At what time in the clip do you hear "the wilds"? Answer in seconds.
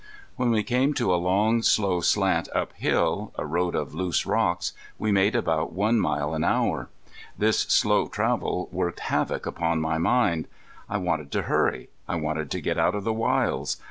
13.03-13.77